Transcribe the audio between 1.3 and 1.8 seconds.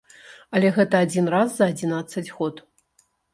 раз за